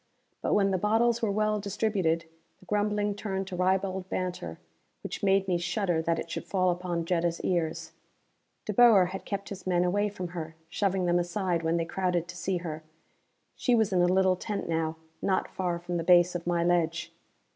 [0.41, 2.25] But when the bottles were well distributed
[2.59, 4.57] the grumbling turned to ribald banter
[5.03, 7.91] which made me shudder that it should fall upon Jetta's ears.
[8.65, 12.27] De Boer had kept his men away from her, shoving them aside when they crowded
[12.29, 12.81] to see her.
[13.55, 17.13] She was in a little tent now, not far from the base of my ledge.